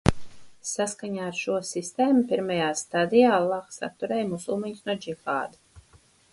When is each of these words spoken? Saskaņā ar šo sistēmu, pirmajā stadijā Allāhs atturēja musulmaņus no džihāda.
Saskaņā 0.69 1.27
ar 1.31 1.35
šo 1.39 1.57
sistēmu, 1.73 2.23
pirmajā 2.33 2.71
stadijā 2.81 3.29
Allāhs 3.37 3.79
atturēja 3.91 4.27
musulmaņus 4.33 4.85
no 4.91 4.99
džihāda. 5.05 5.83